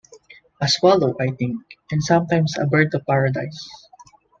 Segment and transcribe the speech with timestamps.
[0.59, 3.69] A swallow, I think, and sometimes a bird of paradise.